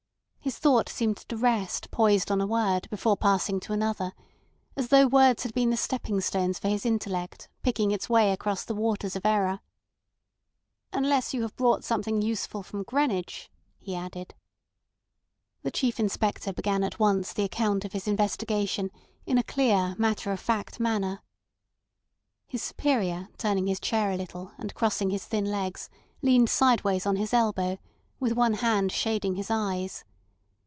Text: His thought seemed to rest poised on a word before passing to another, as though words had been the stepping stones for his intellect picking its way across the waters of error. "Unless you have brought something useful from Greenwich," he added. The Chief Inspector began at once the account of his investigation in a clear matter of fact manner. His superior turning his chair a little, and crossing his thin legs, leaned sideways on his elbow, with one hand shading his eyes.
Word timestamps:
His 0.43 0.57
thought 0.57 0.89
seemed 0.89 1.17
to 1.17 1.37
rest 1.37 1.91
poised 1.91 2.31
on 2.31 2.41
a 2.41 2.47
word 2.47 2.89
before 2.89 3.15
passing 3.15 3.59
to 3.59 3.73
another, 3.73 4.11
as 4.75 4.87
though 4.87 5.05
words 5.05 5.43
had 5.43 5.53
been 5.53 5.69
the 5.69 5.77
stepping 5.77 6.19
stones 6.19 6.57
for 6.57 6.67
his 6.67 6.83
intellect 6.83 7.47
picking 7.61 7.91
its 7.91 8.09
way 8.09 8.31
across 8.31 8.65
the 8.65 8.73
waters 8.73 9.15
of 9.15 9.23
error. 9.23 9.59
"Unless 10.91 11.35
you 11.35 11.43
have 11.43 11.55
brought 11.55 11.83
something 11.83 12.23
useful 12.23 12.63
from 12.63 12.81
Greenwich," 12.81 13.51
he 13.77 13.95
added. 13.95 14.33
The 15.61 15.69
Chief 15.69 15.99
Inspector 15.99 16.51
began 16.53 16.83
at 16.83 16.97
once 16.99 17.33
the 17.33 17.43
account 17.43 17.85
of 17.85 17.93
his 17.93 18.07
investigation 18.07 18.89
in 19.27 19.37
a 19.37 19.43
clear 19.43 19.93
matter 19.99 20.31
of 20.31 20.39
fact 20.39 20.79
manner. 20.79 21.21
His 22.47 22.63
superior 22.63 23.29
turning 23.37 23.67
his 23.67 23.79
chair 23.79 24.09
a 24.11 24.17
little, 24.17 24.53
and 24.57 24.73
crossing 24.73 25.11
his 25.11 25.23
thin 25.23 25.45
legs, 25.45 25.87
leaned 26.23 26.49
sideways 26.49 27.05
on 27.05 27.17
his 27.17 27.31
elbow, 27.31 27.77
with 28.19 28.31
one 28.33 28.55
hand 28.55 28.91
shading 28.91 29.35
his 29.35 29.51
eyes. 29.51 30.03